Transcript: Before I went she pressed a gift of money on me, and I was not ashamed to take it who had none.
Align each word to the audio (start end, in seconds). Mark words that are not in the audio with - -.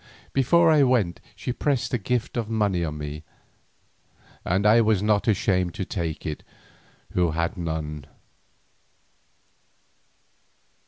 Before 0.33 0.71
I 0.71 0.81
went 0.81 1.19
she 1.35 1.53
pressed 1.53 1.93
a 1.93 1.99
gift 1.99 2.35
of 2.35 2.49
money 2.49 2.83
on 2.83 2.97
me, 2.97 3.21
and 4.43 4.65
I 4.65 4.81
was 4.81 5.03
not 5.03 5.27
ashamed 5.27 5.75
to 5.75 5.85
take 5.85 6.25
it 6.25 6.41
who 7.11 7.29
had 7.33 7.55
none. 7.55 8.07